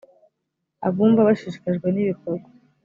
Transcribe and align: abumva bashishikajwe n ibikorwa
abumva 0.87 1.27
bashishikajwe 1.27 1.87
n 1.91 1.97
ibikorwa 2.03 2.47